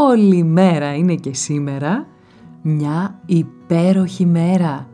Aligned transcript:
όλη 0.00 0.42
μέρα 0.42 0.94
είναι 0.94 1.14
και 1.14 1.34
σήμερα 1.34 2.06
μια 2.62 3.20
υπέροχη 3.26 4.26
μέρα. 4.26 4.88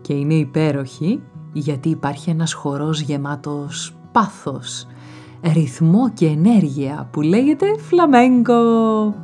Και 0.00 0.12
είναι 0.12 0.34
υπέροχη 0.34 1.20
γιατί 1.52 1.88
υπάρχει 1.88 2.30
ένας 2.30 2.52
χορός 2.52 3.00
γεμάτος 3.00 3.96
πάθος, 4.12 4.86
ρυθμό 5.52 6.10
και 6.10 6.26
ενέργεια 6.26 7.08
που 7.10 7.20
λέγεται 7.20 7.66
φλαμέγκο. 7.78 9.14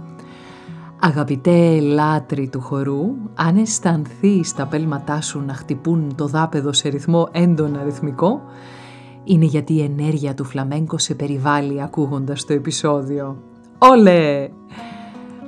Αγαπητέ 1.01 1.81
λάτρη 1.81 2.49
του 2.49 2.61
χορού, 2.61 3.15
αν 3.35 3.57
αισθανθεί 3.57 4.41
τα 4.57 4.67
πέλματά 4.67 5.21
σου 5.21 5.45
να 5.47 5.55
χτυπούν 5.55 6.15
το 6.15 6.27
δάπεδο 6.27 6.73
σε 6.73 6.89
ρυθμό 6.89 7.29
έντονα 7.33 7.85
ρυθμικό, 7.85 8.41
είναι 9.25 9.45
γιατί 9.45 9.75
η 9.75 9.83
ενέργεια 9.83 10.35
του 10.35 10.45
φλαμέγκο 10.45 10.99
σε 10.99 11.15
περιβάλλει 11.15 11.83
ακούγοντας 11.83 12.45
το 12.45 12.53
επεισόδιο. 12.53 13.37
Όλε! 13.81 14.49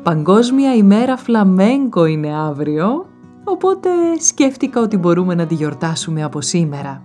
Παγκόσμια 0.02 0.74
ημέρα 0.74 1.16
φλαμέγκο 1.16 2.04
είναι 2.04 2.34
αύριο, 2.34 3.06
οπότε 3.44 3.88
σκέφτηκα 4.20 4.80
ότι 4.80 4.96
μπορούμε 4.96 5.34
να 5.34 5.46
τη 5.46 5.54
γιορτάσουμε 5.54 6.22
από 6.22 6.40
σήμερα. 6.40 7.02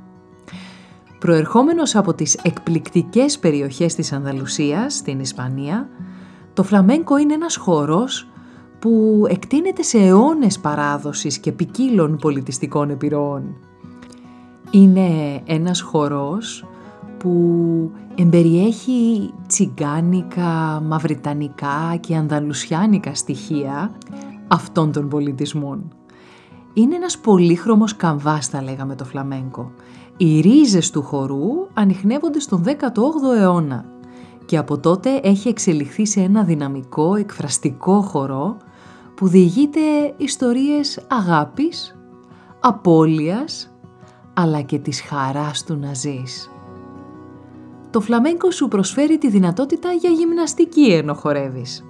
Προερχόμενος 1.20 1.96
από 1.96 2.14
τις 2.14 2.34
εκπληκτικές 2.44 3.40
περιοχές 3.40 3.96
της 3.96 4.14
Ανδαλουσίας, 4.14 4.96
στην 4.96 5.20
Ισπανία, 5.20 5.90
το 6.54 6.64
φλαμέγκο 6.64 7.18
είναι 7.18 7.34
ένας 7.34 7.56
χορός 7.56 8.28
που 8.80 9.24
εκτείνεται 9.30 9.82
σε 9.82 9.98
αιώνες 9.98 10.60
παράδοσης 10.60 11.38
και 11.38 11.52
ποικίλων 11.52 12.18
πολιτιστικών 12.18 12.90
επιρροών. 12.90 13.56
Είναι 14.72 15.42
ένας 15.46 15.82
χορός 15.82 16.66
που 17.26 17.92
εμπεριέχει 18.16 19.34
τσιγκάνικα, 19.48 20.82
μαυριτανικά 20.86 21.96
και 22.00 22.16
ανδαλουσιάνικα 22.16 23.16
στοιχεία 23.16 23.92
αυτών 24.48 24.92
των 24.92 25.10
πολιτισμών. 25.10 25.94
Είναι 26.74 26.96
ένας 26.96 27.18
πολύχρωμος 27.18 27.96
καμβάς 27.96 28.48
θα 28.48 28.64
λέγαμε 28.64 28.96
το 28.96 29.06
φλαμέγκο. 29.06 29.72
Οι 30.18 30.40
ρίζες 30.40 30.90
του 30.90 31.02
χορού 31.02 31.68
ανοιχνεύονται 31.74 32.40
στον 32.40 32.64
18ο 32.66 33.38
αιώνα 33.38 33.86
και 34.46 34.58
από 34.58 34.78
τότε 34.78 35.20
έχει 35.24 35.48
εξελιχθεί 35.48 36.06
σε 36.06 36.22
ένα 36.22 36.44
δυναμικό 36.44 37.16
εκφραστικό 37.16 38.02
χορό 38.02 38.58
που 39.16 39.28
διηγείται 39.28 39.80
ιστορίες 40.18 41.06
αγάπης, 41.08 41.98
απώλειας 42.60 43.74
αλλά 44.34 44.62
και 44.62 44.80
της 44.80 45.02
χαράς 45.02 45.64
του 45.64 45.78
να 45.78 45.94
ζεις. 45.94 46.50
Το 47.96 48.02
φλαμέγκο 48.02 48.52
σου 48.52 48.68
προσφέρει 48.68 49.18
τη 49.18 49.30
δυνατότητα 49.30 49.92
για 49.92 50.10
γυμναστική 50.10 50.92
ενώ 50.92 51.14
χορεύεις. 51.14 51.86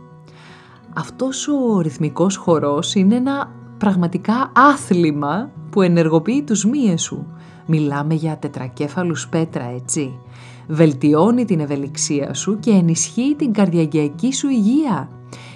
Αυτός 0.93 1.47
ο 1.47 1.79
ρυθμικός 1.79 2.35
χορός 2.35 2.95
είναι 2.95 3.15
ένα 3.15 3.51
πραγματικά 3.77 4.51
άθλημα 4.55 5.51
που 5.69 5.81
ενεργοποιεί 5.81 6.43
τους 6.43 6.65
μύες 6.65 7.01
σου. 7.01 7.27
Μιλάμε 7.65 8.13
για 8.13 8.37
τετρακέφαλους 8.37 9.27
πέτρα, 9.27 9.63
έτσι. 9.75 10.19
Βελτιώνει 10.67 11.45
την 11.45 11.59
ευελιξία 11.59 12.33
σου 12.33 12.59
και 12.59 12.71
ενισχύει 12.71 13.35
την 13.37 13.53
καρδιακιακή 13.53 14.33
σου 14.33 14.49
υγεία. 14.49 15.09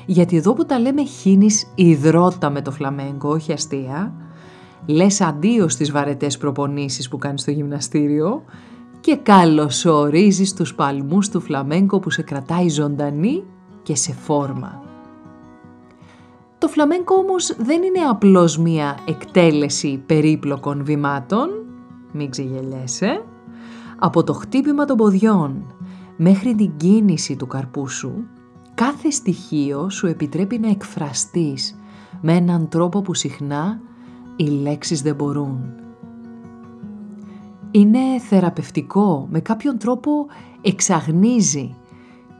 Γιατί 0.05 0.37
εδώ 0.37 0.53
που 0.53 0.65
τα 0.65 0.79
λέμε 0.79 1.03
χύνεις 1.03 1.71
υδρότα 1.75 2.49
με 2.49 2.61
το 2.61 2.71
φλαμέγκο, 2.71 3.29
όχι 3.29 3.51
αστεία, 3.51 4.13
λες 4.85 5.21
αντίο 5.21 5.69
στις 5.69 5.91
βαρετές 5.91 6.37
προπονήσεις 6.37 7.09
που 7.09 7.17
κάνεις 7.17 7.41
στο 7.41 7.51
γυμναστήριο 7.51 8.43
και 8.99 9.15
καλωσορίζεις 9.15 10.53
τους 10.53 10.75
παλμούς 10.75 11.29
του 11.29 11.41
φλαμέγκο 11.41 11.99
που 11.99 12.09
σε 12.09 12.21
κρατάει 12.21 12.69
ζωντανή 12.69 13.43
και 13.83 13.95
σε 13.95 14.13
φόρμα. 14.13 14.83
Το 16.57 16.67
φλαμέγκο 16.67 17.15
όμως 17.15 17.55
δεν 17.57 17.83
είναι 17.83 17.99
απλώς 18.09 18.57
μία 18.57 18.97
εκτέλεση 19.05 20.03
περίπλοκων 20.05 20.83
βημάτων, 20.83 21.49
μην 22.11 22.29
ξεγελιέσαι, 22.29 23.23
από 23.99 24.23
το 24.23 24.33
χτύπημα 24.33 24.85
των 24.85 24.97
ποδιών 24.97 25.73
μέχρι 26.17 26.55
την 26.55 26.71
κίνηση 26.77 27.35
του 27.35 27.47
καρπού 27.47 27.87
σου, 27.87 28.27
κάθε 28.73 29.09
στοιχείο 29.09 29.89
σου 29.89 30.07
επιτρέπει 30.07 30.59
να 30.59 30.69
εκφραστείς 30.69 31.79
με 32.21 32.33
έναν 32.33 32.69
τρόπο 32.69 33.01
που 33.01 33.13
συχνά 33.13 33.81
οι 34.35 34.43
λέξεις 34.43 35.01
δεν 35.01 35.15
μπορούν. 35.15 35.73
Είναι 37.71 38.19
θεραπευτικό, 38.19 39.27
με 39.31 39.39
κάποιον 39.39 39.77
τρόπο 39.77 40.11
εξαγνίζει 40.61 41.75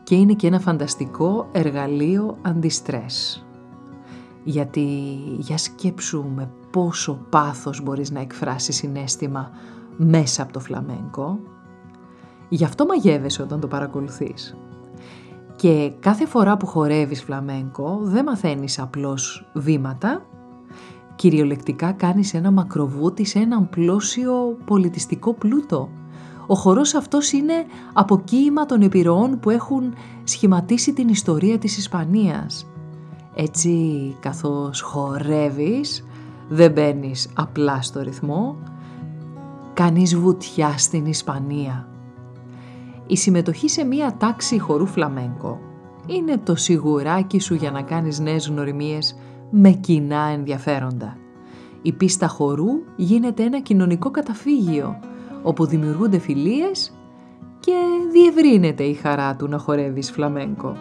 και 0.04 0.16
είναι 0.16 0.34
και 0.34 0.48
ένα 0.48 0.60
φανταστικό 0.60 1.48
εργαλείο 1.52 2.38
αντιστρες. 2.42 3.46
Γιατί 4.44 4.88
για 5.38 5.58
σκέψου 5.58 6.26
με 6.36 6.50
πόσο 6.72 7.20
πάθος 7.30 7.82
μπορείς 7.84 8.12
να 8.12 8.20
εκφράσεις 8.20 8.76
συνέστημα 8.76 9.52
μέσα 9.98 10.44
από 10.44 10.54
το 10.54 10.60
φλαμέγκο. 10.60 11.40
Γι' 12.50 12.64
αυτό 12.64 12.86
μαγεύεσαι 12.86 13.42
όταν 13.42 13.60
το 13.60 13.68
παρακολουθείς. 13.68 14.58
Και 15.56 15.92
κάθε 16.00 16.26
φορά 16.26 16.58
που 16.58 16.66
χορεύεις 16.66 17.24
φλαμέγκο 17.24 18.00
δεν 18.02 18.24
μαθαίνεις 18.24 18.80
απλώς 18.80 19.50
βήματα, 19.54 20.26
κυριολεκτικά 21.20 21.92
κάνεις 21.92 22.34
ένα 22.34 22.52
μακροβούτι 22.52 23.26
σε 23.26 23.40
έναν 23.40 23.70
πλώσιο 23.70 24.58
πολιτιστικό 24.66 25.34
πλούτο. 25.34 25.90
Ο 26.48 26.56
χορός 26.56 26.94
αυτός 26.94 27.32
είναι 27.32 27.54
αποκοίημα 27.94 28.66
των 28.66 28.82
επιρροών 28.82 29.40
που 29.40 29.50
έχουν 29.50 29.94
σχηματίσει 30.24 30.94
την 30.94 31.08
ιστορία 31.08 31.58
της 31.58 31.78
Ισπανίας. 31.78 32.68
Έτσι 33.36 34.16
καθώς 34.20 34.82
χορεύεις 34.82 36.08
δεν 36.50 36.72
μπαίνεις 36.72 37.30
απλά 37.34 37.82
στο 37.82 38.02
ρυθμό, 38.02 38.56
κάνεις 39.74 40.16
βουτιά 40.16 40.78
στην 40.78 41.06
Ισπανία. 41.06 41.88
Η 43.08 43.18
συμμετοχή 43.18 43.70
σε 43.70 43.84
μία 43.84 44.16
τάξη 44.18 44.60
χορού 44.60 44.86
φλαμέγκο 44.86 45.60
είναι 46.06 46.38
το 46.38 46.56
σιγουράκι 46.56 47.40
σου 47.40 47.54
για 47.54 47.72
να 47.72 47.82
κάνεις 47.82 48.20
νέες 48.20 48.48
γνωριμίες 48.48 49.16
με 49.50 49.70
κοινά 49.70 50.22
ενδιαφέροντα. 50.22 51.18
Η 51.82 51.92
πίστα 51.92 52.28
χορού 52.28 52.70
γίνεται 52.96 53.44
ένα 53.44 53.60
κοινωνικό 53.60 54.12
καταφύγιο, 54.12 55.00
όπου 55.44 55.66
δημιουργούνται 55.66 56.18
φιλίες 56.20 56.94
και 57.60 57.74
διευρύνεται 58.12 58.84
η 58.84 58.94
χαρά 58.94 59.36
του 59.36 59.48
να 59.48 59.58
χορεύεις 59.58 60.12
φλαμέγκο. 60.12 60.76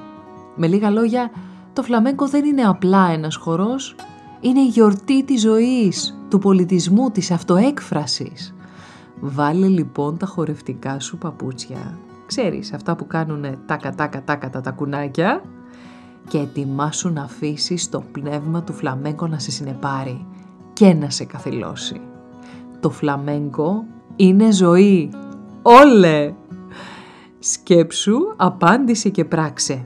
Με 0.56 0.66
λίγα 0.66 0.90
λόγια, 0.90 1.30
το 1.72 1.82
φλαμέγκο 1.82 2.28
δεν 2.28 2.44
είναι 2.44 2.62
απλά 2.62 3.08
ένας 3.10 3.36
χορός, 3.36 3.94
είναι 4.40 4.60
η 4.60 4.66
γιορτή 4.66 5.24
της 5.24 5.40
ζωής, 5.40 6.18
του 6.28 6.38
πολιτισμού, 6.38 7.10
της 7.10 7.30
αυτοέκφρασης. 7.30 8.54
Βάλε 9.20 9.66
λοιπόν 9.66 10.18
τα 10.18 10.26
χορευτικά 10.26 11.00
σου 11.00 11.18
παπούτσια, 11.18 11.98
ξέρεις 12.26 12.72
αυτά 12.72 12.96
που 12.96 13.06
κάνουν 13.06 13.44
τάκα 13.66 13.94
τάκα 13.94 14.24
τάκα 14.24 14.50
τα 14.50 14.70
κουνάκια 14.70 15.42
και 16.28 16.38
ετοιμάσου 16.38 17.12
να 17.12 17.22
αφήσεις 17.22 17.88
το 17.88 18.02
πνεύμα 18.12 18.62
του 18.62 18.72
φλαμέγκο 18.72 19.26
να 19.26 19.38
σε 19.38 19.50
συνεπάρει 19.50 20.26
και 20.72 20.94
να 20.94 21.10
σε 21.10 21.24
καθυλώσει. 21.24 22.00
Το 22.80 22.90
φλαμέγκο 22.90 23.84
είναι 24.16 24.52
ζωή. 24.52 25.10
Όλε! 25.62 26.34
Σκέψου, 27.38 28.16
απάντησε 28.36 29.08
και 29.08 29.24
πράξε. 29.24 29.84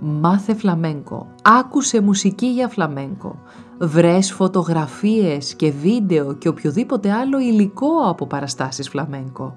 Μάθε 0.00 0.54
φλαμέγκο, 0.54 1.26
άκουσε 1.42 2.00
μουσική 2.00 2.46
για 2.46 2.68
φλαμέγκο, 2.68 3.38
βρες 3.78 4.32
φωτογραφίες 4.32 5.54
και 5.54 5.70
βίντεο 5.70 6.34
και 6.34 6.48
οποιοδήποτε 6.48 7.12
άλλο 7.12 7.38
υλικό 7.38 7.90
από 8.04 8.26
παραστάσεις 8.26 8.88
φλαμέγκο 8.88 9.54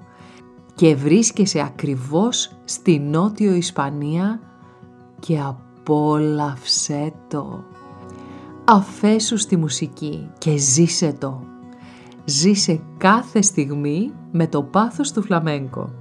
και 0.74 0.94
βρίσκεσαι 0.94 1.60
ακριβώς 1.60 2.52
στη 2.64 2.98
Νότιο 2.98 3.54
Ισπανία 3.54 4.40
και 5.20 5.38
απόλαυσέ 5.82 7.12
το. 7.28 7.64
Αφέσου 8.64 9.36
στη 9.36 9.56
μουσική 9.56 10.30
και 10.38 10.56
ζήσε 10.56 11.12
το. 11.18 11.46
Ζήσε 12.24 12.80
κάθε 12.96 13.42
στιγμή 13.42 14.12
με 14.32 14.46
το 14.46 14.62
πάθος 14.62 15.12
του 15.12 15.22
φλαμέγκο. 15.22 15.94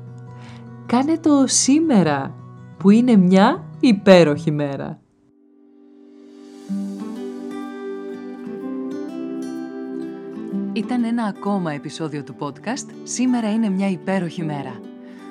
Κάνε 0.85 1.17
το 1.17 1.43
σήμερα 1.47 2.35
που 2.77 2.89
είναι 2.89 3.15
μια 3.15 3.63
υπέροχη 3.79 4.51
μέρα. 4.51 4.99
Ήταν 10.73 11.03
ένα 11.03 11.23
ακόμα 11.23 11.71
επεισόδιο 11.71 12.23
του 12.23 12.35
podcast 12.39 12.89
«Σήμερα 13.03 13.51
είναι 13.51 13.69
μια 13.69 13.89
υπέροχη 13.89 14.43
μέρα». 14.43 14.90